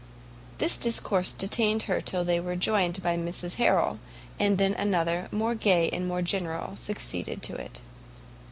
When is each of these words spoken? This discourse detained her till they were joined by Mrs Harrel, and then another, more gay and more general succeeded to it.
This 0.57 0.77
discourse 0.77 1.31
detained 1.31 1.83
her 1.83 2.01
till 2.01 2.25
they 2.25 2.39
were 2.39 2.55
joined 2.55 3.03
by 3.03 3.17
Mrs 3.17 3.57
Harrel, 3.57 3.99
and 4.39 4.57
then 4.57 4.73
another, 4.73 5.27
more 5.31 5.53
gay 5.53 5.89
and 5.91 6.07
more 6.07 6.23
general 6.23 6.75
succeeded 6.75 7.43
to 7.43 7.53
it. 7.55 7.81